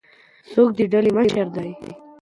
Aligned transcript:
څوک 0.51 0.69
د 0.77 0.79
ډلي 0.91 1.11
مشر 1.17 1.47
دی؟ 1.55 1.69